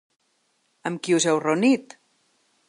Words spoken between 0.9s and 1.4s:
Amb qui us